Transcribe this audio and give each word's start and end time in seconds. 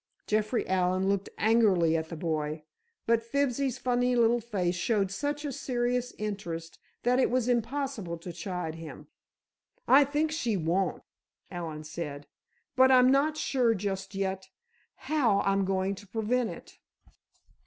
Jeffrey 0.25 0.67
Allen 0.67 1.07
looked 1.07 1.29
angrily 1.37 1.95
at 1.95 2.09
the 2.09 2.15
boy, 2.15 2.63
but 3.05 3.21
Fibsy's 3.21 3.77
funny 3.77 4.15
little 4.15 4.39
face 4.41 4.73
showed 4.73 5.11
such 5.11 5.45
a 5.45 5.51
serious 5.51 6.11
interest 6.17 6.79
that 7.03 7.19
it 7.19 7.29
was 7.29 7.47
impossible 7.47 8.17
to 8.17 8.33
chide 8.33 8.73
him. 8.73 9.05
"I 9.87 10.03
think 10.03 10.31
she 10.31 10.57
won't!" 10.57 11.03
Allen 11.51 11.83
said, 11.83 12.25
"but 12.75 12.89
I'm 12.91 13.11
not 13.11 13.37
sure 13.37 13.75
just 13.75 14.15
yet 14.15 14.49
how 15.05 15.41
I'm 15.41 15.65
going 15.65 15.93
to 15.93 16.07
prevent 16.07 16.49
it." 16.49 16.79